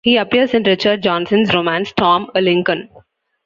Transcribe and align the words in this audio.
He 0.03 0.17
appears 0.17 0.55
in 0.55 0.63
Richard 0.63 1.03
Johnson's 1.03 1.53
romance 1.53 1.93
"Tom 1.95 2.31
a' 2.33 2.41
Lincoln". 2.41 2.89